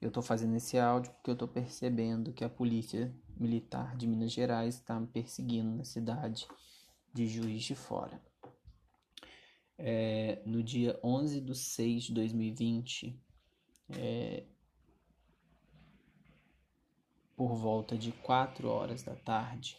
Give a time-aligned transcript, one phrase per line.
[0.00, 4.30] Eu tô fazendo esse áudio porque eu tô percebendo que a polícia militar de Minas
[4.30, 6.46] Gerais está me perseguindo na cidade
[7.12, 8.22] de Juiz de Fora.
[9.76, 13.20] É, no dia 11 de 6 de 2020,
[13.90, 14.44] é,
[17.42, 19.76] por volta de 4 horas da tarde,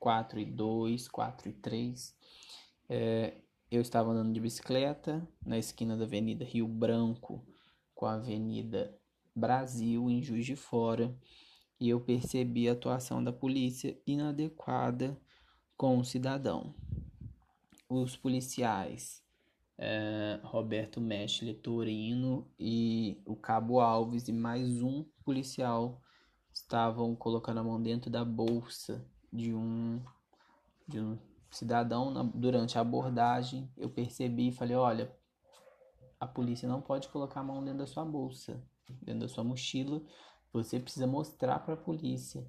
[0.00, 2.16] 4 e 2, 4 e 3,
[2.88, 3.34] é,
[3.70, 7.46] eu estava andando de bicicleta na esquina da Avenida Rio Branco
[7.94, 8.92] com a Avenida
[9.32, 11.16] Brasil, em Juiz de Fora,
[11.78, 15.16] e eu percebi a atuação da polícia inadequada
[15.76, 16.74] com o cidadão.
[17.88, 19.22] Os policiais
[19.78, 26.02] é, Roberto Mestre Torino e o Cabo Alves e mais um policial
[26.52, 30.00] estavam colocando a mão dentro da bolsa de um,
[30.86, 31.18] de um
[31.50, 33.70] cidadão na, durante a abordagem.
[33.76, 35.14] Eu percebi e falei: olha,
[36.18, 38.62] a polícia não pode colocar a mão dentro da sua bolsa,
[39.02, 40.02] dentro da sua mochila.
[40.52, 42.46] Você precisa mostrar para a polícia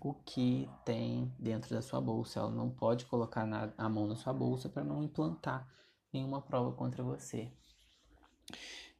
[0.00, 2.40] o que tem dentro da sua bolsa.
[2.40, 5.68] Ela não pode colocar na, a mão na sua bolsa para não implantar
[6.12, 7.50] nenhuma prova contra você.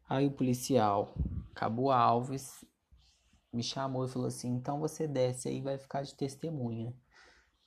[0.09, 1.15] Aí o policial,
[1.55, 2.65] Cabo Alves,
[3.53, 6.95] me chamou e falou assim: então você desce aí vai ficar de testemunha.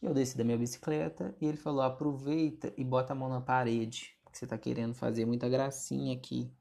[0.01, 4.17] Eu desci da minha bicicleta e ele falou: aproveita e bota a mão na parede,
[4.31, 6.51] que você tá querendo fazer muita gracinha aqui.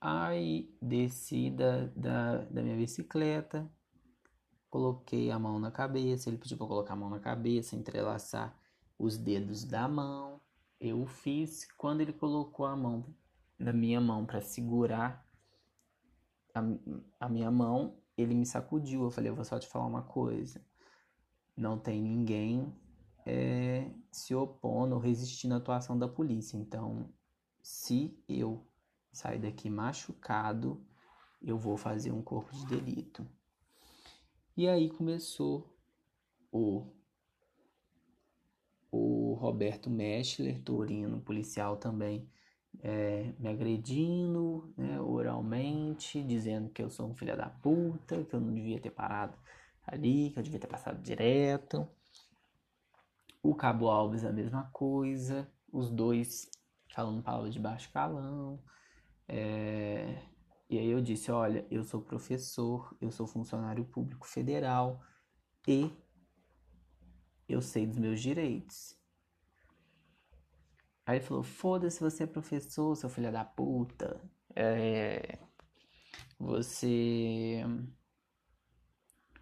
[0.00, 3.70] Aí desci da, da, da minha bicicleta,
[4.68, 6.28] coloquei a mão na cabeça.
[6.28, 8.58] Ele pediu para colocar a mão na cabeça, entrelaçar
[8.98, 10.40] os dedos da mão.
[10.80, 11.66] Eu fiz.
[11.78, 13.14] Quando ele colocou a mão
[13.58, 15.23] na minha mão para segurar
[16.54, 16.62] a,
[17.20, 19.02] a minha mão, ele me sacudiu.
[19.04, 20.64] Eu falei, eu vou só te falar uma coisa.
[21.56, 22.72] Não tem ninguém
[23.26, 26.56] é, se opondo ou resistindo à atuação da polícia.
[26.56, 27.08] Então,
[27.62, 28.66] se eu
[29.12, 30.84] sair daqui machucado,
[31.42, 33.26] eu vou fazer um corpo de delito.
[34.56, 35.76] E aí começou
[36.52, 36.86] o
[38.96, 42.30] o Roberto Meschler, Torino, policial também,
[42.82, 48.40] é, me agredindo né, oralmente, dizendo que eu sou um filho da puta, que eu
[48.40, 49.36] não devia ter parado
[49.86, 51.88] ali, que eu devia ter passado direto.
[53.42, 56.50] O Cabo Alves a mesma coisa, os dois
[56.94, 58.62] falando palavras de baixo calão.
[59.28, 60.22] É...
[60.68, 65.02] E aí eu disse, olha, eu sou professor, eu sou funcionário público federal
[65.68, 65.90] e
[67.48, 68.96] eu sei dos meus direitos.
[71.06, 74.20] Aí ele falou: Foda-se, você é professor, seu filho da puta.
[74.54, 75.38] É.
[76.38, 77.62] Você.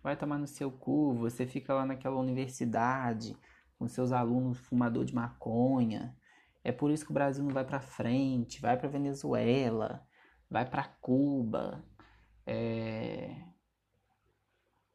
[0.03, 3.37] Vai tomar no seu cu, você fica lá naquela universidade
[3.79, 6.17] com seus alunos fumador de maconha.
[6.65, 10.05] É por isso que o Brasil não vai para frente, vai para Venezuela,
[10.51, 11.85] vai para Cuba.
[12.47, 13.45] É...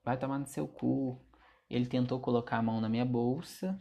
[0.03, 1.21] Vai tomar no seu cu.
[1.69, 3.77] Ele tentou colocar a mão na minha bolsa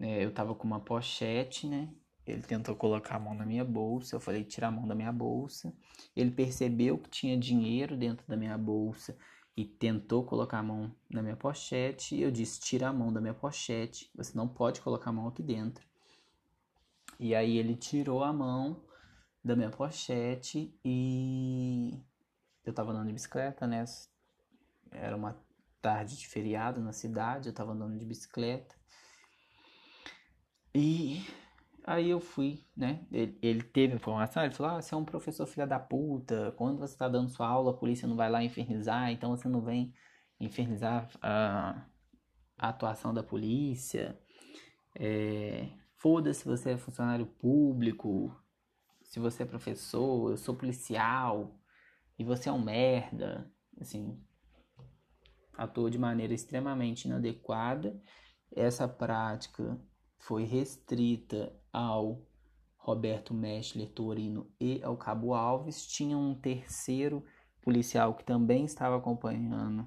[0.00, 1.92] é, eu tava com uma pochete, né?
[2.26, 4.16] Ele tentou colocar a mão na minha bolsa.
[4.16, 5.74] Eu falei, tira a mão da minha bolsa.
[6.14, 9.16] Ele percebeu que tinha dinheiro dentro da minha bolsa
[9.56, 12.20] e tentou colocar a mão na minha pochete.
[12.20, 14.10] Eu disse, tira a mão da minha pochete.
[14.14, 15.86] Você não pode colocar a mão aqui dentro.
[17.18, 18.84] E aí ele tirou a mão
[19.42, 21.98] da minha pochete e
[22.64, 23.84] eu tava andando de bicicleta, né?
[24.92, 25.36] Era uma
[25.80, 28.77] tarde de feriado na cidade, eu tava andando de bicicleta.
[30.80, 31.26] E
[31.84, 33.04] aí eu fui, né?
[33.10, 36.78] Ele, ele teve informação, ele falou: ah, você é um professor filha da puta, quando
[36.78, 39.92] você tá dando sua aula, a polícia não vai lá infernizar, então você não vem
[40.38, 41.84] infernizar a,
[42.56, 44.16] a atuação da polícia.
[44.94, 48.32] É, Foda-se se você é funcionário público,
[49.02, 51.60] se você é professor, eu sou policial
[52.16, 53.52] e você é um merda.
[53.80, 54.16] Assim,
[55.54, 58.00] atuou de maneira extremamente inadequada.
[58.54, 59.76] Essa prática
[60.18, 62.22] foi restrita ao
[62.76, 65.86] Roberto Meschler Torino e ao Cabo Alves.
[65.86, 67.22] Tinha um terceiro
[67.62, 69.86] policial que também estava acompanhando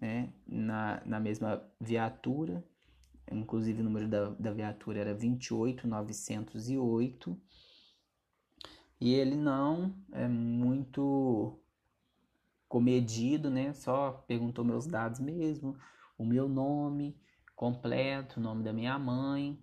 [0.00, 2.64] né, na, na mesma viatura.
[3.30, 7.40] Inclusive o número da, da viatura era 28908.
[9.00, 11.58] E ele não é muito
[12.68, 13.72] comedido, né?
[13.74, 15.76] Só perguntou meus dados mesmo,
[16.16, 17.20] o meu nome
[17.54, 19.62] completo, o nome da minha mãe,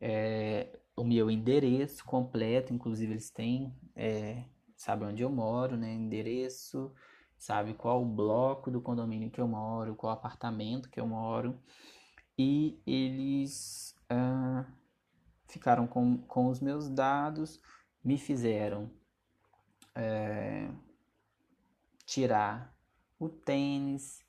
[0.00, 4.44] é, o meu endereço completo, inclusive eles têm, é,
[4.76, 5.92] sabe onde eu moro, né?
[5.92, 6.92] Endereço,
[7.36, 11.58] sabe qual o bloco do condomínio que eu moro, qual apartamento que eu moro,
[12.38, 14.64] e eles uh,
[15.48, 17.60] ficaram com, com os meus dados,
[18.04, 18.90] me fizeram
[19.94, 20.68] é,
[22.04, 22.74] tirar
[23.18, 24.24] o tênis,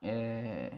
[0.00, 0.72] é,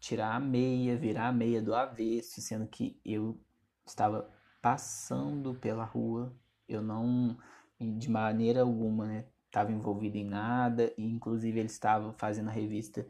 [0.00, 3.38] tirar a meia, virar a meia do avesso, sendo que eu
[3.86, 4.28] estava
[4.62, 6.34] passando pela rua,
[6.68, 7.36] eu não,
[7.78, 13.06] de maneira alguma, né, estava envolvido em nada, e inclusive ele estava fazendo a revista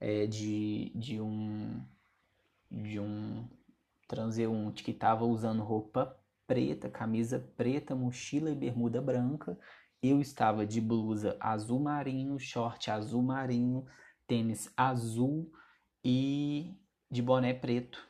[0.00, 1.82] é, de, de um
[2.70, 3.48] de um
[4.08, 9.56] transeunte que estava usando roupa preta, camisa preta, mochila e bermuda branca.
[10.02, 13.86] Eu estava de blusa azul marinho, short azul marinho,
[14.26, 15.50] tênis azul
[16.04, 16.76] e
[17.10, 18.06] de boné preto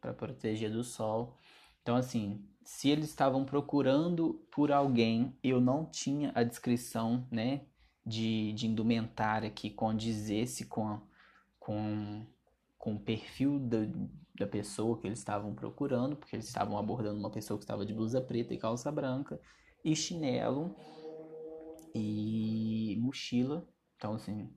[0.00, 1.36] para proteger do sol.
[1.82, 7.62] Então, assim, se eles estavam procurando por alguém, eu não tinha a descrição, né,
[8.04, 11.00] de, de indumentária que condizesse com,
[11.58, 12.26] com,
[12.78, 13.78] com o perfil da,
[14.38, 17.94] da pessoa que eles estavam procurando, porque eles estavam abordando uma pessoa que estava de
[17.94, 19.40] blusa preta e calça branca,
[19.84, 20.74] e chinelo
[21.94, 23.66] e mochila.
[23.96, 24.50] Então, assim,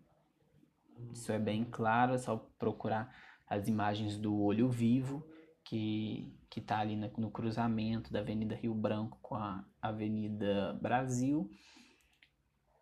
[1.11, 3.13] isso é bem claro, é só procurar
[3.47, 5.27] as imagens do olho vivo,
[5.63, 11.49] que que está ali no cruzamento da Avenida Rio Branco com a Avenida Brasil.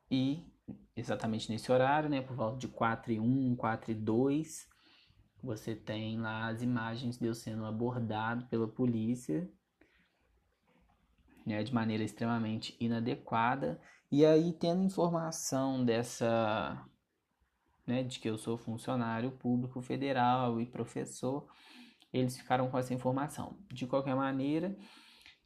[0.10, 0.46] E
[0.94, 4.68] exatamente nesse horário, né, por volta de 4 e 1, 4 e 2,
[5.42, 9.50] você tem lá as imagens de eu sendo abordado pela polícia,
[11.46, 13.80] né, de maneira extremamente inadequada.
[14.12, 16.86] E aí, tendo informação dessa,
[17.86, 21.48] né, de que eu sou funcionário público federal e professor,
[22.14, 23.58] eles ficaram com essa informação.
[23.72, 24.76] De qualquer maneira,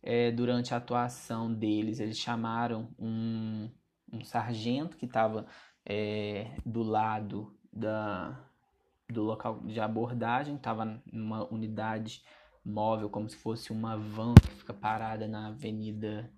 [0.02, 3.70] é, durante a atuação deles, eles chamaram um,
[4.12, 5.46] um sargento que estava
[5.86, 8.48] é, do lado da,
[9.10, 12.24] do local de abordagem, estava numa unidade
[12.64, 16.32] móvel, como se fosse uma van que fica parada na Avenida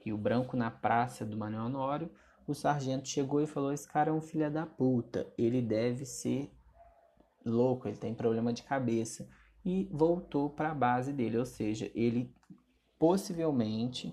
[0.00, 2.10] Rio Branco, na Praça do Manuel Honório.
[2.46, 6.50] O sargento chegou e falou: Esse cara é um filho da puta, ele deve ser
[7.44, 9.28] louco, ele tem problema de cabeça.
[9.64, 12.34] E voltou para a base dele, ou seja, ele
[12.98, 14.12] possivelmente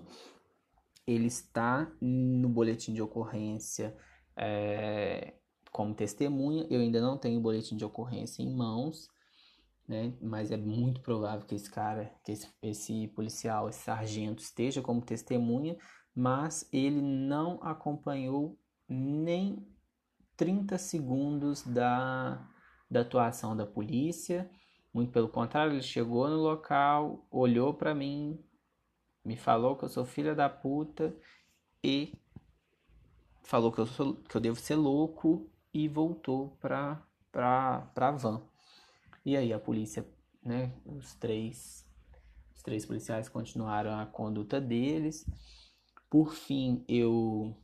[1.06, 3.96] ele está no boletim de ocorrência
[4.36, 5.34] é,
[5.72, 6.66] como testemunha.
[6.70, 9.08] Eu ainda não tenho o boletim de ocorrência em mãos,
[9.88, 10.12] né?
[10.20, 15.00] Mas é muito provável que esse cara, que esse, esse policial, esse sargento esteja como
[15.00, 15.76] testemunha,
[16.20, 19.66] mas ele não acompanhou nem
[20.36, 22.46] 30 segundos da,
[22.90, 24.50] da atuação da polícia.
[24.92, 28.38] Muito pelo contrário, ele chegou no local, olhou para mim,
[29.24, 31.16] me falou que eu sou filha da puta
[31.82, 32.12] e
[33.42, 37.02] falou que eu, sou, que eu devo ser louco e voltou pra,
[37.32, 38.42] pra, pra van.
[39.24, 40.06] E aí a polícia,
[40.42, 41.88] né, os três,
[42.54, 45.24] os três policiais continuaram a conduta deles.
[46.10, 47.56] Por fim, eu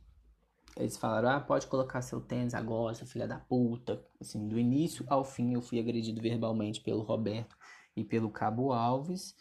[0.77, 4.03] eles falaram: "Ah, pode colocar seu tênis agora, seu filha da puta".
[4.21, 7.57] Assim, do início ao fim eu fui agredido verbalmente pelo Roberto
[7.95, 9.35] e pelo Cabo Alves.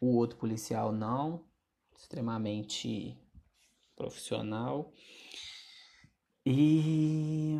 [0.00, 1.44] O outro policial não,
[1.96, 3.18] extremamente
[3.96, 4.92] profissional.
[6.44, 7.58] E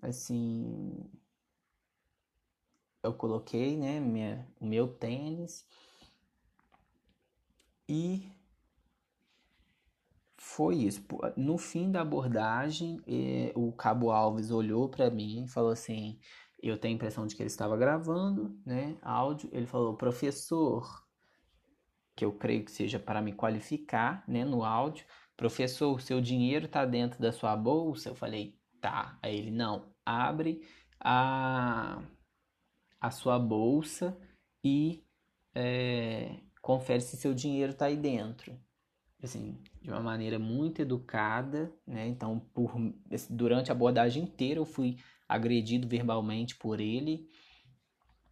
[0.00, 1.10] assim,
[3.02, 5.66] eu coloquei, né, minha, o meu tênis
[7.88, 8.33] e
[10.54, 11.04] foi isso.
[11.36, 16.18] No fim da abordagem, eh, o Cabo Alves olhou para mim e falou assim:
[16.62, 19.48] eu tenho a impressão de que ele estava gravando, né, áudio.
[19.52, 21.04] Ele falou: professor,
[22.16, 25.06] que eu creio que seja para me qualificar, né, no áudio.
[25.36, 28.10] Professor, seu dinheiro está dentro da sua bolsa?
[28.10, 29.18] Eu falei: tá.
[29.22, 30.62] Aí ele: não, abre
[31.00, 32.00] a,
[33.00, 34.16] a sua bolsa
[34.62, 35.04] e
[35.54, 38.56] é, confere se seu dinheiro está aí dentro
[39.24, 42.06] assim, de uma maneira muito educada, né?
[42.06, 42.72] Então, por,
[43.30, 44.96] durante a abordagem inteira eu fui
[45.28, 47.28] agredido verbalmente por ele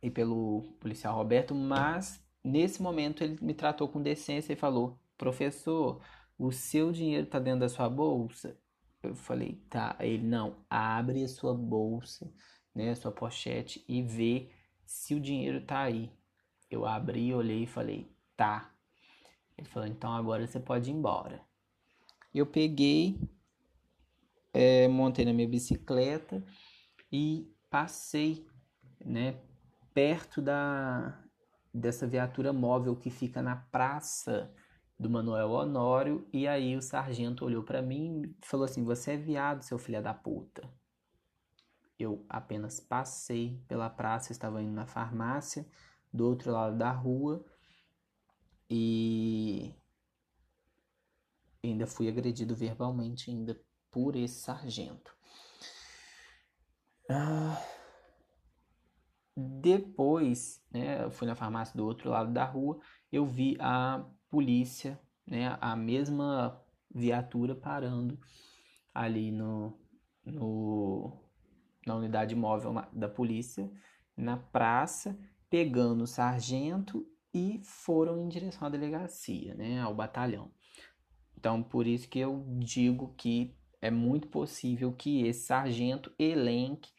[0.02, 6.00] e pelo policial Roberto, mas nesse momento ele me tratou com decência e falou: "Professor,
[6.38, 8.58] o seu dinheiro está dentro da sua bolsa?"
[9.02, 9.96] Eu falei: "Tá".
[10.00, 12.32] Ele: "Não, abre a sua bolsa,
[12.74, 14.50] né, a sua pochete e vê
[14.84, 16.10] se o dinheiro está aí".
[16.70, 18.72] Eu abri, olhei e falei: "Tá".
[19.56, 21.40] Ele falou, então agora você pode ir embora.
[22.34, 23.20] Eu peguei,
[24.52, 26.42] é, montei na minha bicicleta
[27.10, 28.46] e passei,
[29.04, 29.40] né,
[29.92, 31.18] perto da
[31.74, 34.52] dessa viatura móvel que fica na praça
[34.98, 39.16] do Manuel Honório, e aí o sargento olhou para mim e falou assim: Você é
[39.16, 40.62] viado, seu filho da puta.
[41.98, 45.66] Eu apenas passei pela praça, estava indo na farmácia
[46.12, 47.44] do outro lado da rua
[48.74, 49.74] e
[51.62, 53.60] ainda fui agredido verbalmente ainda
[53.90, 55.14] por esse sargento.
[57.10, 57.62] Ah,
[59.36, 62.80] depois, né, eu fui na farmácia do outro lado da rua,
[63.12, 66.58] eu vi a polícia, né, a mesma
[66.90, 68.18] viatura parando
[68.94, 69.78] ali no,
[70.24, 71.20] no
[71.86, 73.70] na unidade móvel da polícia,
[74.16, 75.18] na praça,
[75.50, 80.50] pegando o sargento e foram em direção à delegacia, né, ao batalhão.
[81.36, 86.92] Então, por isso que eu digo que é muito possível que esse sargento elenque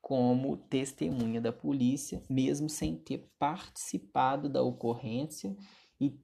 [0.00, 5.56] como testemunha da polícia, mesmo sem ter participado da ocorrência
[6.00, 6.16] e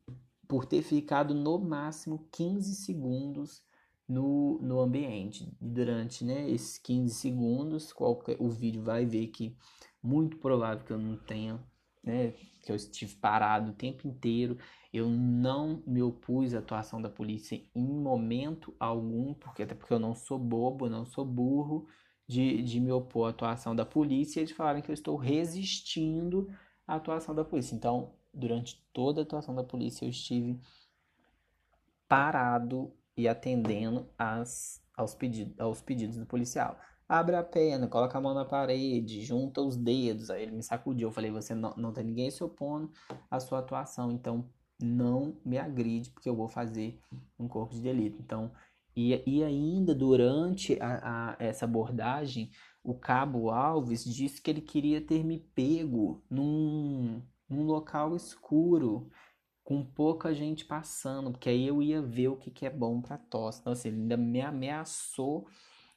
[0.46, 3.62] por ter ficado no máximo 15 segundos
[4.08, 5.52] no, no ambiente.
[5.60, 9.56] Durante né, esses 15 segundos, qualquer, o vídeo vai ver que
[10.02, 11.60] muito provável que eu não tenha,
[12.04, 12.32] né,
[12.62, 14.58] que eu estive parado o tempo inteiro.
[14.92, 19.98] Eu não me opus à atuação da polícia em momento algum, porque até porque eu
[19.98, 21.86] não sou bobo, não sou burro
[22.26, 26.48] de, de me opor à atuação da polícia e eles falaram que eu estou resistindo
[26.86, 27.74] à atuação da polícia.
[27.74, 30.58] Então, durante toda a atuação da polícia, eu estive
[32.08, 36.78] parado e atendendo aos, pedidos, aos pedidos do policial.
[37.08, 40.30] Abre a perna, coloca a mão na parede, junta os dedos.
[40.30, 41.08] Aí ele me sacudiu.
[41.08, 42.90] Eu falei: Você não, não tem ninguém se opondo
[43.30, 44.48] à sua atuação, então
[44.80, 46.98] não me agride, porque eu vou fazer
[47.38, 48.20] um corpo de delito.
[48.20, 48.50] Então,
[48.96, 52.50] e, e ainda durante a, a, essa abordagem,
[52.82, 59.10] o cabo Alves disse que ele queria ter me pego num, num local escuro
[59.64, 63.16] com pouca gente passando, porque aí eu ia ver o que, que é bom para
[63.16, 63.60] tosse.
[63.60, 65.46] Então, assim, ele ainda me ameaçou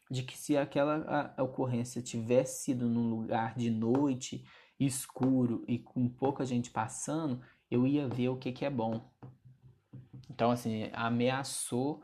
[0.10, 4.46] de que se aquela ocorrência tivesse sido num lugar de noite,
[4.80, 9.10] escuro e com pouca gente passando, eu ia ver o que, que é bom.
[10.30, 12.02] Então, assim, ameaçou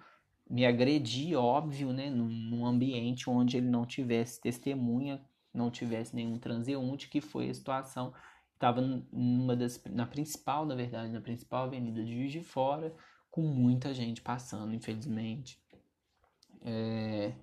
[0.49, 7.09] me agredir, óbvio, né, num ambiente onde ele não tivesse testemunha, não tivesse nenhum transeunte,
[7.09, 8.13] que foi a situação
[8.63, 12.95] estava numa das na principal, na verdade, na principal avenida de Juiz de Fora,
[13.29, 15.61] com muita gente passando, infelizmente.
[16.61, 17.33] É,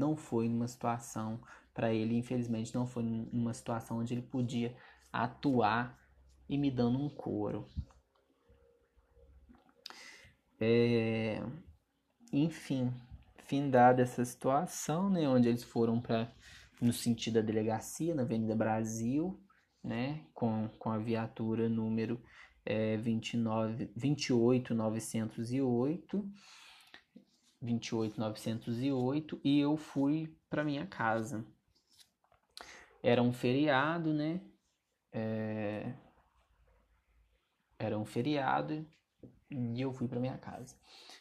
[0.00, 1.40] não foi numa situação
[1.74, 4.74] para ele, infelizmente, não foi numa situação onde ele podia
[5.12, 5.96] atuar
[6.48, 7.68] e me dando um couro.
[10.58, 11.42] É,
[12.32, 12.92] enfim,
[13.44, 16.32] findada essa situação, né, onde eles foram para
[16.80, 19.38] no sentido da delegacia, na Avenida Brasil,
[19.84, 22.20] né, com, com a viatura número
[22.64, 26.26] é, 29, 28908,
[27.60, 31.44] 28908 e eu fui para minha casa.
[33.02, 34.40] Era um feriado, né?
[35.12, 35.94] É,
[37.78, 38.86] era um feriado
[39.50, 40.76] e eu fui para minha casa.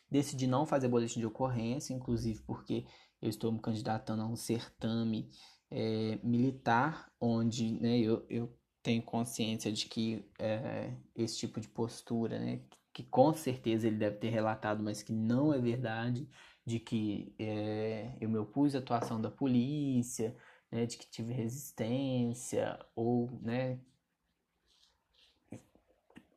[0.10, 2.86] Decidi não fazer boletim de ocorrência, inclusive porque
[3.22, 5.30] eu estou me candidatando a um certame
[5.70, 12.40] é, militar, onde né, eu, eu tenho consciência de que é, esse tipo de postura,
[12.40, 12.62] né,
[13.00, 16.28] que com certeza ele deve ter relatado, mas que não é verdade,
[16.66, 20.36] de que é, eu me opus à atuação da polícia,
[20.70, 23.80] né, de que tive resistência, ou né,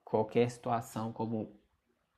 [0.05, 1.53] qualquer situação como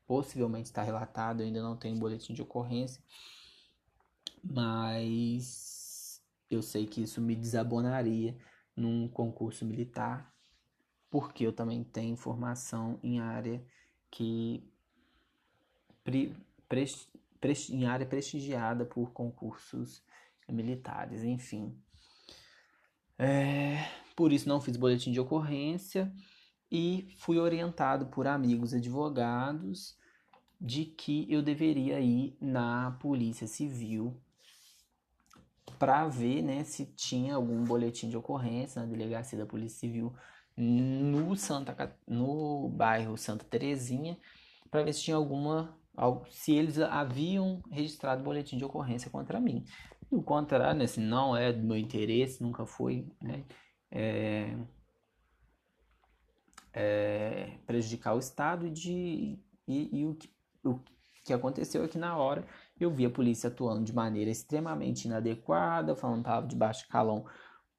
[0.07, 3.03] possivelmente está relatado, ainda não tenho boletim de ocorrência,
[4.43, 8.37] mas eu sei que isso me desabonaria
[8.77, 10.31] num concurso militar,
[11.09, 13.65] porque eu também tenho formação em área
[14.15, 14.63] que
[16.05, 16.33] pre,
[16.69, 16.87] pre,
[17.41, 20.01] pre, em área prestigiada por concursos
[20.49, 21.77] militares, enfim.
[23.19, 26.13] É, por isso não fiz boletim de ocorrência
[26.71, 29.99] e fui orientado por amigos advogados
[30.61, 34.17] de que eu deveria ir na Polícia Civil
[35.77, 40.15] para ver né, se tinha algum boletim de ocorrência na delegacia da Polícia Civil
[40.57, 44.19] no, Santa, no bairro Santa Terezinha,
[44.71, 45.77] para ver se tinha alguma.
[46.31, 49.65] se eles haviam registrado boletim de ocorrência contra mim.
[50.11, 53.45] Do contrário, né, não é do meu interesse, nunca foi né,
[53.91, 54.57] é,
[56.73, 60.31] é, prejudicar o Estado e, de, e, e o, que,
[60.65, 60.81] o
[61.25, 62.47] que aconteceu é que na hora
[62.79, 67.25] eu vi a polícia atuando de maneira extremamente inadequada, falando palavra de baixo calão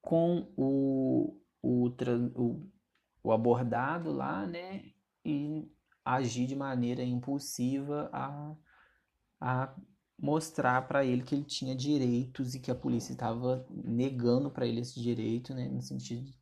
[0.00, 1.88] com o, o,
[2.34, 2.70] o,
[3.22, 4.92] o abordado lá, né?
[5.24, 5.70] E
[6.04, 8.56] agir de maneira impulsiva a,
[9.40, 9.76] a
[10.18, 14.80] mostrar para ele que ele tinha direitos e que a polícia estava negando para ele
[14.80, 16.32] esse direito, né, no sentido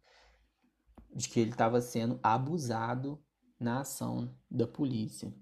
[1.15, 3.23] de que ele estava sendo abusado
[3.59, 5.33] na ação da polícia.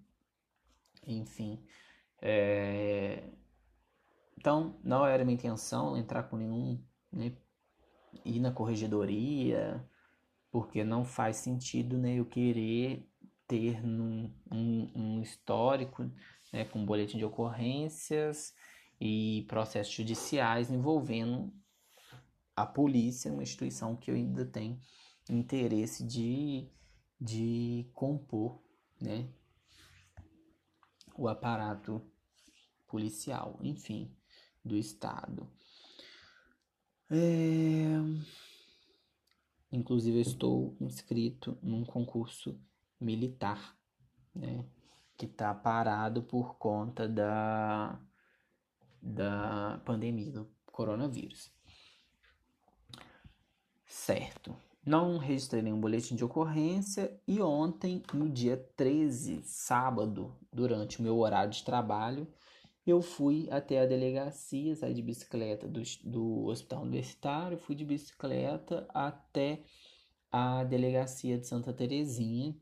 [1.07, 1.63] Enfim,
[2.21, 3.29] é...
[4.39, 7.37] então não era minha intenção entrar com nenhum, né,
[8.25, 9.85] ir na corregedoria,
[10.51, 13.09] porque não faz sentido, né, eu querer
[13.47, 16.11] ter num, um, um histórico
[16.53, 18.55] né, com boletim de ocorrências
[19.01, 21.53] e processos judiciais envolvendo
[22.55, 24.79] a polícia, uma instituição que eu ainda tenho
[25.29, 26.69] interesse de,
[27.21, 28.63] de compor
[29.01, 29.29] né,
[31.17, 32.03] o aparato
[32.87, 34.15] policial, enfim,
[34.65, 35.51] do Estado.
[37.11, 38.02] É...
[39.73, 42.61] Inclusive, eu estou inscrito num concurso
[43.01, 43.75] militar,
[44.35, 44.67] né?
[45.17, 47.99] Que está parado por conta da,
[49.01, 51.51] da pandemia do coronavírus.
[53.87, 54.55] Certo.
[54.85, 61.19] Não registrei nenhum boletim de ocorrência e ontem, no dia 13, sábado, durante o meu
[61.19, 62.27] horário de trabalho,
[62.87, 68.87] eu fui até a delegacia, saí de bicicleta do, do hospital universitário, fui de bicicleta
[68.93, 69.63] até
[70.31, 72.57] a delegacia de Santa Terezinha.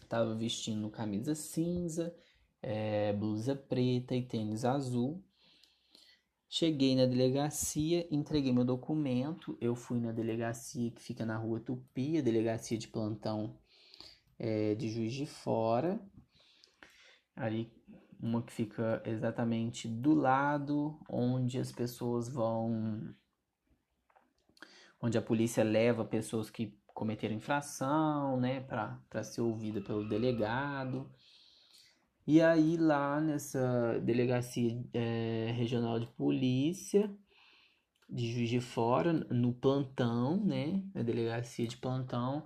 [0.00, 2.14] Estava vestindo camisa cinza,
[2.62, 5.22] é, blusa preta e tênis azul.
[6.48, 9.58] Cheguei na delegacia, entreguei meu documento.
[9.60, 13.58] Eu fui na delegacia que fica na rua Tupi, a delegacia de plantão
[14.38, 16.00] é, de Juiz de Fora.
[17.36, 17.70] Ali,
[18.20, 23.14] uma que fica exatamente do lado onde as pessoas vão.
[25.00, 31.08] onde a polícia leva pessoas que cometeram infração, né, para ser ouvida pelo delegado.
[32.26, 37.10] E aí lá nessa delegacia é, regional de polícia
[38.10, 42.44] de Juiz de Fora, no plantão, né, na delegacia de plantão,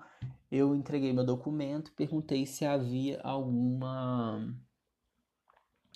[0.50, 4.54] eu entreguei meu documento, perguntei se havia alguma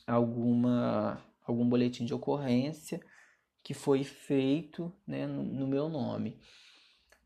[0.06, 3.00] alguma algum boletim de ocorrência
[3.62, 6.38] que foi feito, né, no, no meu nome.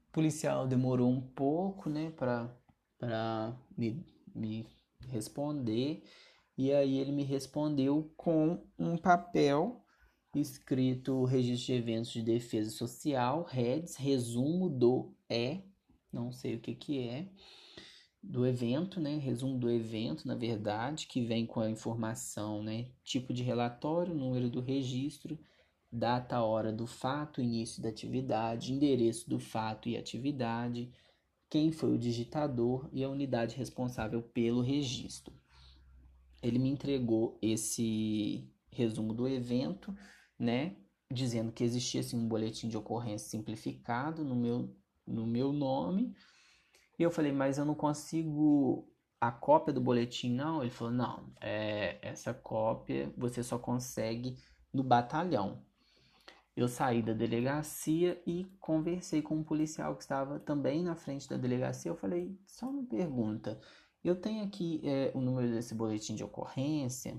[0.08, 4.66] O policial demorou um pouco, né, para me, me
[5.08, 6.02] responder.
[6.56, 9.84] E aí ele me respondeu com um papel
[10.34, 15.62] escrito Registro de Eventos de Defesa Social, REDS, resumo do E,
[16.12, 17.28] não sei o que que é,
[18.22, 19.16] do evento, né?
[19.16, 22.86] Resumo do evento, na verdade, que vem com a informação, né?
[23.04, 25.38] Tipo de relatório, número do registro,
[25.90, 30.92] data, hora do fato, início da atividade, endereço do fato e atividade,
[31.48, 35.34] quem foi o digitador e a unidade responsável pelo registro
[36.42, 39.94] ele me entregou esse resumo do evento,
[40.38, 40.76] né,
[41.12, 44.74] dizendo que existia assim, um boletim de ocorrência simplificado no meu,
[45.06, 46.14] no meu nome.
[47.00, 48.86] E eu falei, mas eu não consigo
[49.18, 50.60] a cópia do boletim, não?
[50.60, 54.36] Ele falou, não, é, essa cópia você só consegue
[54.70, 55.62] no batalhão.
[56.54, 61.38] Eu saí da delegacia e conversei com um policial que estava também na frente da
[61.38, 61.90] delegacia.
[61.90, 63.58] Eu falei, só uma pergunta,
[64.04, 67.18] eu tenho aqui é, o número desse boletim de ocorrência.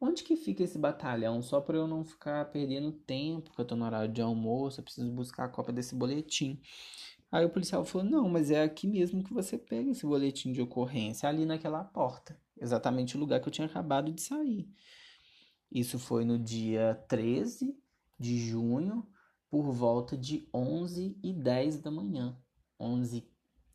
[0.00, 1.42] Onde que fica esse batalhão?
[1.42, 4.84] Só para eu não ficar perdendo tempo, porque eu estou no horário de almoço, eu
[4.84, 6.62] preciso buscar a cópia desse boletim.
[7.30, 10.60] Aí o policial falou: Não, mas é aqui mesmo que você pega esse boletim de
[10.60, 14.68] ocorrência, ali naquela porta, exatamente o lugar que eu tinha acabado de sair.
[15.70, 17.76] Isso foi no dia 13
[18.18, 19.06] de junho,
[19.48, 22.36] por volta de 11 e 10 da manhã.
[22.78, 23.28] 11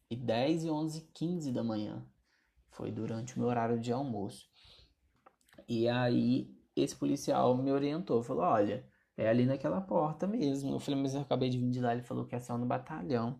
[0.09, 2.05] e 10 e 11 e 15 da manhã.
[2.71, 4.49] Foi durante o meu horário de almoço.
[5.67, 8.85] E aí esse policial me orientou, falou, olha,
[9.17, 10.73] é ali naquela porta mesmo.
[10.73, 12.65] Eu falei, mas eu acabei de vir de lá, ele falou que é só no
[12.65, 13.39] batalhão.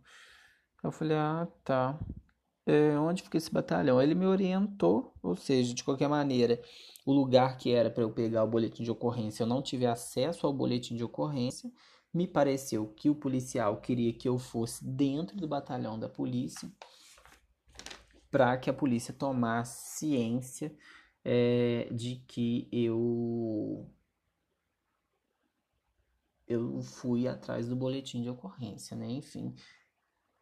[0.83, 1.99] Eu falei, ah, tá.
[2.65, 4.01] É, onde fica esse batalhão?
[4.01, 6.59] Ele me orientou, ou seja, de qualquer maneira,
[7.05, 10.47] o lugar que era para eu pegar o boletim de ocorrência, eu não tive acesso
[10.47, 11.71] ao boletim de ocorrência.
[12.13, 16.71] Me pareceu que o policial queria que eu fosse dentro do batalhão da polícia
[18.31, 20.75] para que a polícia tomasse ciência
[21.23, 23.89] é, de que eu
[26.47, 29.09] eu fui atrás do boletim de ocorrência, né?
[29.09, 29.55] Enfim,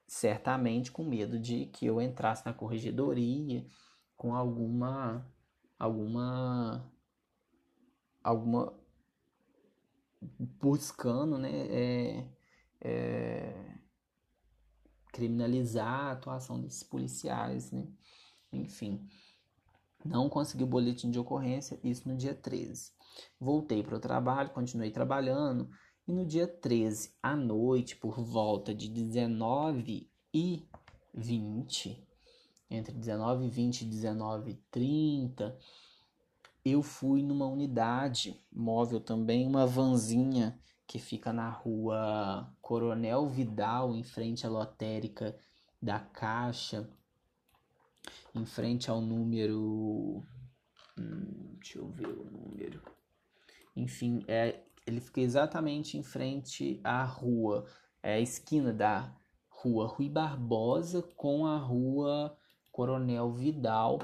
[0.07, 3.65] certamente com medo de que eu entrasse na corregedoria
[4.15, 5.25] com alguma
[5.79, 6.91] alguma
[8.23, 8.73] alguma
[10.61, 12.29] buscando né, é,
[12.81, 13.77] é,
[15.11, 17.71] criminalizar a atuação desses policiais.
[17.71, 17.87] Né?
[18.51, 19.05] enfim.
[20.05, 22.91] Não consegui o boletim de ocorrência, isso no dia 13.
[23.39, 25.69] Voltei para o trabalho, continuei trabalhando,
[26.07, 30.67] e no dia 13, à noite, por volta de 19 e
[31.13, 32.05] 20,
[32.69, 35.57] entre 19 e 20 e 19 e 30,
[36.65, 44.03] eu fui numa unidade móvel também, uma vanzinha que fica na rua Coronel Vidal, em
[44.03, 45.37] frente à lotérica
[45.81, 46.89] da Caixa,
[48.35, 50.23] em frente ao número.
[50.97, 52.81] Hum, deixa eu ver o número.
[53.75, 57.65] Enfim, é, ele fica exatamente em frente à rua,
[58.01, 59.13] é a esquina da
[59.49, 62.37] rua Rui Barbosa com a rua
[62.71, 63.99] Coronel Vidal.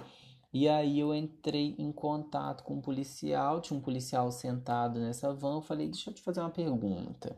[0.51, 5.55] E aí eu entrei em contato com um policial, tinha um policial sentado nessa van,
[5.55, 7.37] eu falei, deixa eu te fazer uma pergunta.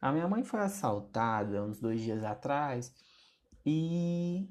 [0.00, 2.92] A minha mãe foi assaltada uns dois dias atrás
[3.64, 4.46] e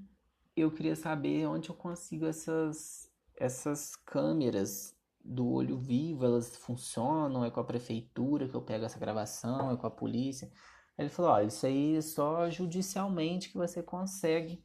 [0.56, 4.93] eu queria saber onde eu consigo essas, essas câmeras
[5.24, 9.78] do olho vivo, elas funcionam, é com a prefeitura que eu pego essa gravação, é
[9.78, 10.52] com a polícia.
[10.98, 14.64] Ele falou, olha, isso aí é só judicialmente que você consegue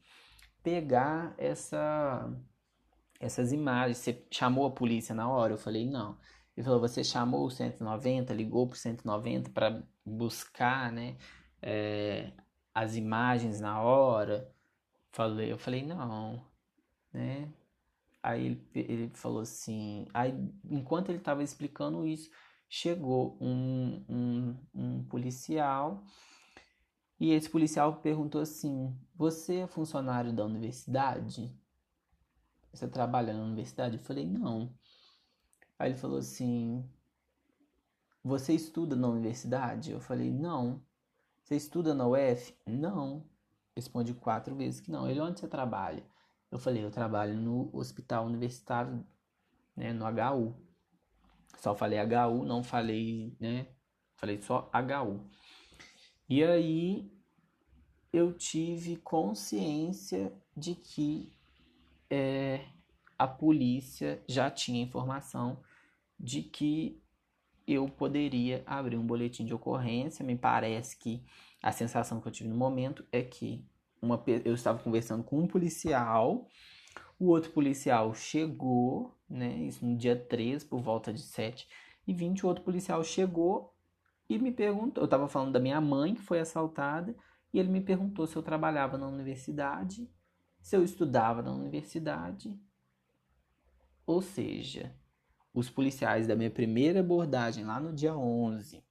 [0.63, 2.31] pegar essa,
[3.21, 3.99] essas imagens.
[3.99, 5.55] Você chamou a polícia na hora?
[5.55, 6.19] Eu falei, não.
[6.57, 11.17] Ele falou, você chamou o 190, ligou pro 190 para buscar, né,
[11.63, 12.33] é,
[12.75, 14.51] as imagens na hora?
[15.13, 16.45] Falei, eu falei, não,
[17.13, 17.49] né?
[18.23, 22.31] Aí ele, ele falou assim, aí enquanto ele estava explicando isso,
[22.69, 26.05] chegou um, um, um policial
[27.21, 31.53] e esse policial perguntou assim: Você é funcionário da universidade?
[32.73, 33.97] Você trabalha na universidade?
[33.97, 34.73] Eu falei: Não.
[35.79, 36.89] Aí ele falou assim:
[38.23, 39.91] Você estuda na universidade?
[39.91, 40.81] Eu falei: Não.
[41.43, 42.57] Você estuda na UF?
[42.67, 43.27] Não.
[43.75, 45.11] Respondi quatro vezes que não.
[45.11, 46.05] Ele: Onde você trabalha?
[46.51, 49.05] Eu falei: Eu trabalho no hospital universitário,
[49.77, 50.55] né, no HU.
[51.59, 53.67] Só falei HU, não falei, né?
[54.17, 55.25] Falei só HU.
[56.29, 57.11] E aí
[58.13, 61.33] eu tive consciência de que
[62.11, 62.65] é,
[63.19, 65.63] a polícia já tinha informação
[66.19, 67.03] de que
[67.67, 70.25] eu poderia abrir um boletim de ocorrência.
[70.25, 71.23] Me parece que
[71.63, 73.65] a sensação que eu tive no momento é que
[74.01, 76.49] uma, eu estava conversando com um policial,
[77.19, 79.57] o outro policial chegou, né?
[79.59, 81.69] Isso no dia 13, por volta de 7
[82.07, 83.75] e 20, o outro policial chegou
[84.29, 85.03] e me perguntou.
[85.03, 87.15] Eu estava falando da minha mãe que foi assaltada,
[87.53, 90.09] e ele me perguntou se eu trabalhava na universidade,
[90.61, 92.59] se eu estudava na universidade.
[94.07, 94.95] Ou seja,
[95.53, 98.83] os policiais da minha primeira abordagem lá no dia 11,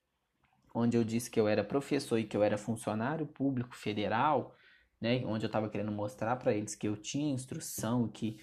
[0.74, 4.56] onde eu disse que eu era professor e que eu era funcionário público federal,
[5.00, 8.40] né, onde eu estava querendo mostrar para eles que eu tinha instrução, que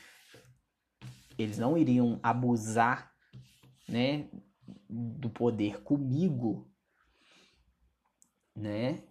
[1.36, 3.12] eles não iriam abusar,
[3.88, 4.28] né,
[4.88, 6.70] do poder comigo,
[8.54, 9.02] né?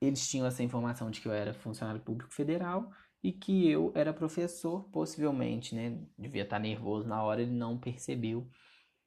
[0.00, 2.90] Eles tinham essa informação de que eu era funcionário público federal
[3.22, 5.98] e que eu era professor, possivelmente, né?
[6.18, 8.46] Devia estar nervoso na hora, ele não percebeu,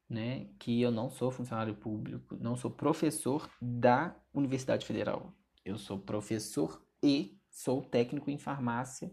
[0.10, 0.48] né?
[0.58, 5.34] Que eu não sou funcionário público, não sou professor da Universidade Federal.
[5.64, 9.12] Eu sou professor e sou técnico em farmácia,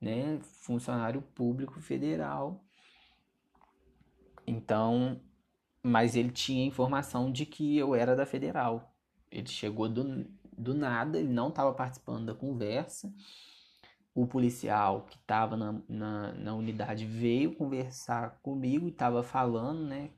[0.00, 0.38] né?
[0.40, 2.64] Funcionário público federal.
[4.46, 5.20] Então,
[5.82, 8.94] mas ele tinha informação de que eu era da federal.
[9.30, 13.12] Ele chegou do, do nada, ele não estava participando da conversa.
[14.14, 20.10] O policial que estava na, na, na, unidade veio conversar comigo e estava falando, né?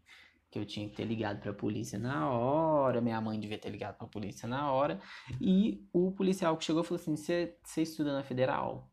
[0.54, 3.70] Que eu tinha que ter ligado para a polícia na hora, minha mãe devia ter
[3.70, 5.00] ligado para a polícia na hora.
[5.40, 8.88] E o policial que chegou falou assim: Você estuda na federal?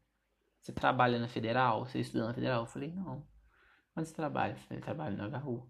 [0.59, 1.85] Você trabalha na federal?
[1.85, 2.61] Você estuda na federal?
[2.61, 3.23] Eu falei: Não.
[3.95, 4.57] Onde você trabalha?
[4.71, 5.69] Eu Trabalho na HU.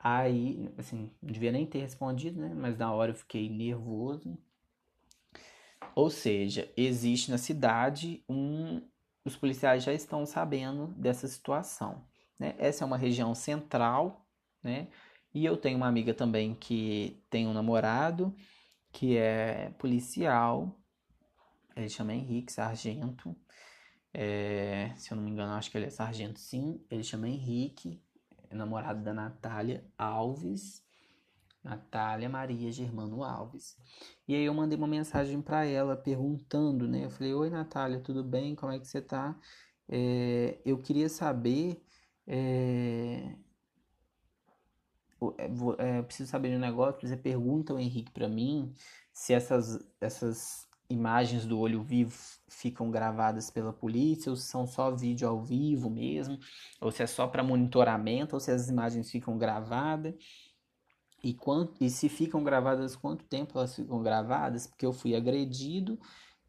[0.00, 2.54] Aí, assim, não devia nem ter respondido, né?
[2.54, 4.38] Mas na hora eu fiquei nervoso.
[5.96, 8.88] Ou seja, existe na cidade um.
[9.24, 12.06] Os policiais já estão sabendo dessa situação.
[12.38, 12.54] Né?
[12.56, 14.21] Essa é uma região central,
[14.62, 14.88] né?
[15.34, 18.34] E eu tenho uma amiga também que tem um namorado
[18.92, 20.78] que é policial.
[21.74, 23.34] Ele chama Henrique Sargento.
[24.12, 26.84] É, se eu não me engano, acho que ele é sargento sim.
[26.90, 28.02] Ele chama Henrique,
[28.50, 30.82] é namorado da Natália Alves.
[31.64, 33.76] Natália Maria Germano Alves.
[34.26, 37.04] E aí eu mandei uma mensagem para ela perguntando, né?
[37.04, 38.54] Eu falei, oi Natália, tudo bem?
[38.54, 39.38] Como é que você tá?
[39.88, 41.82] É, eu queria saber.
[42.26, 43.36] É,
[45.78, 47.06] é, preciso saber de um negócio.
[47.06, 48.72] Você pergunta o Henrique para mim
[49.12, 52.14] se essas, essas imagens do olho vivo
[52.48, 56.38] ficam gravadas pela polícia, ou se são só vídeo ao vivo mesmo,
[56.80, 60.14] ou se é só para monitoramento, ou se as imagens ficam gravadas.
[61.22, 64.66] E, quanto, e se ficam gravadas, quanto tempo elas ficam gravadas?
[64.66, 65.98] Porque eu fui agredido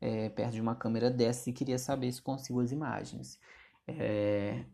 [0.02, 3.40] é, perto de uma câmera dessa e queria saber se consigo as imagens.
[3.88, 4.66] É,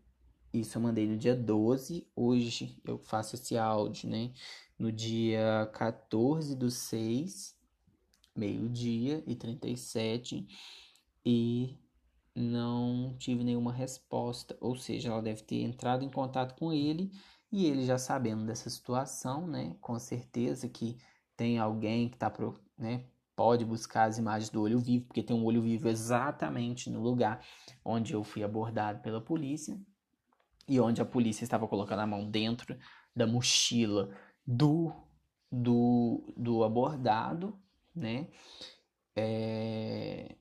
[0.52, 2.06] isso eu mandei no dia 12.
[2.14, 4.32] Hoje eu faço esse áudio, né?
[4.78, 7.56] No dia 14 do 6,
[8.34, 10.48] meio-dia e 37.
[11.24, 11.78] E
[12.34, 14.56] não tive nenhuma resposta.
[14.60, 17.12] Ou seja, ela deve ter entrado em contato com ele
[17.52, 19.76] e ele já sabendo dessa situação, né?
[19.80, 20.98] Com certeza que
[21.36, 22.32] tem alguém que tá,
[22.76, 23.04] né?
[23.36, 27.40] Pode buscar as imagens do olho vivo, porque tem um olho vivo exatamente no lugar
[27.84, 29.80] onde eu fui abordado pela polícia
[30.70, 32.78] e onde a polícia estava colocando a mão dentro
[33.14, 34.92] da mochila do,
[35.50, 37.60] do, do abordado,
[37.92, 38.28] né?
[39.16, 40.36] É...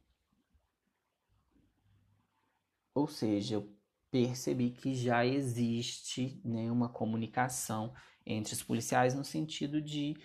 [2.94, 3.76] Ou seja, eu
[4.12, 7.92] percebi que já existe né, uma comunicação
[8.24, 10.16] entre os policiais no sentido de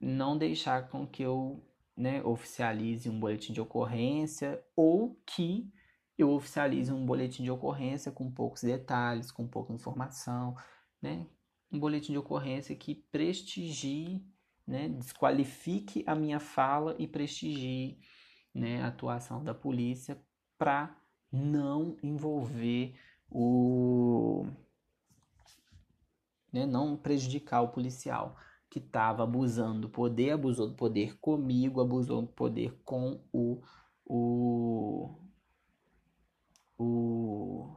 [0.00, 1.60] não deixar com que eu
[1.96, 5.68] né, oficialize um boletim de ocorrência ou que
[6.16, 10.56] eu oficialize um boletim de ocorrência com poucos detalhes, com pouca informação,
[11.02, 11.26] né?
[11.72, 14.24] Um boletim de ocorrência que prestigie,
[14.66, 17.98] né, desqualifique a minha fala e prestigie,
[18.54, 20.18] né, a atuação da polícia
[20.56, 20.96] para
[21.32, 22.94] não envolver
[23.28, 24.46] o
[26.52, 28.36] né, não prejudicar o policial
[28.70, 33.60] que estava abusando do poder, abusou do poder comigo, abusou do poder com o,
[34.04, 35.16] o,
[36.78, 37.76] o,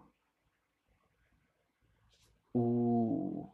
[2.53, 3.49] o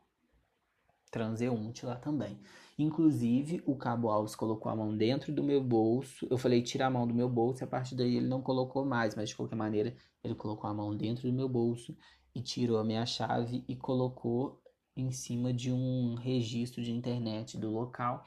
[1.11, 2.39] transeunte lá também.
[2.77, 6.27] Inclusive, o Cabo Alves colocou a mão dentro do meu bolso.
[6.29, 8.83] Eu falei, tira a mão do meu bolso, e a partir daí ele não colocou
[8.83, 11.95] mais, mas de qualquer maneira, ele colocou a mão dentro do meu bolso
[12.33, 14.59] e tirou a minha chave e colocou
[14.95, 18.23] em cima de um registro de internet do local.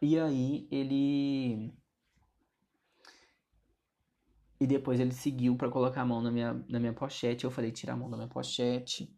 [0.00, 1.72] E aí ele.
[4.60, 7.44] E depois ele seguiu para colocar a mão na minha, na minha pochete.
[7.44, 9.10] Eu falei, tira a mão da minha pochete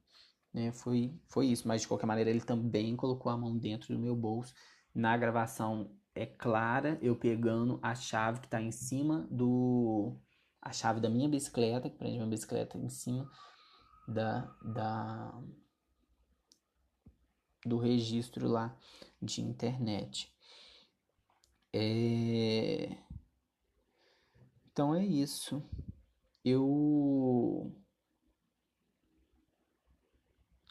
[0.52, 0.72] né?
[0.72, 4.14] Foi, foi isso, mas de qualquer maneira ele também colocou a mão dentro do meu
[4.14, 4.54] bolso.
[4.94, 10.16] Na gravação é clara eu pegando a chave que está em cima do.
[10.60, 13.30] a chave da minha bicicleta, que prende minha bicicleta em cima
[14.06, 15.42] da, da
[17.64, 18.76] do registro lá
[19.20, 20.32] de internet.
[21.72, 22.98] É...
[24.72, 25.62] Então é isso.
[26.44, 27.72] Eu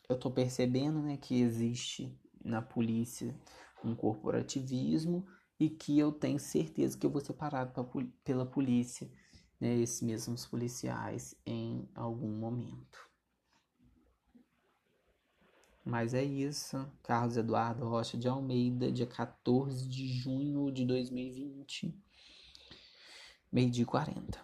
[0.10, 3.36] eu estou percebendo né, que existe na polícia
[3.84, 5.26] um corporativismo
[5.60, 7.86] e que eu tenho certeza que eu vou ser parado pra,
[8.24, 9.10] pela polícia,
[9.60, 13.00] né, esses mesmos policiais, em algum momento.
[15.86, 16.90] Mas é isso.
[17.04, 21.96] Carlos Eduardo Rocha de Almeida, dia 14 de junho de 2020,
[23.52, 24.42] meio-dia 40.